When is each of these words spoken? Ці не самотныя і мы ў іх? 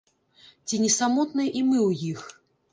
Ці 0.67 0.79
не 0.85 0.89
самотныя 0.97 1.49
і 1.61 1.65
мы 1.71 1.79
ў 1.87 1.91
іх? 2.11 2.19